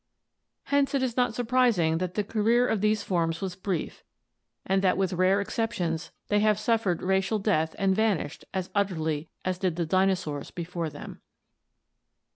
[0.63, 4.03] Hence it is not surprising that the career of these forms was brief
[4.65, 9.59] and that with rare exceptions they have suffered racial death and vanished as utterly as
[9.59, 11.21] did the dinosaurs before them.